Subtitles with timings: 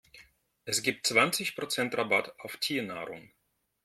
[0.65, 3.29] Es gibt zwanzig Prozent Rabatt auf Tiernahrung.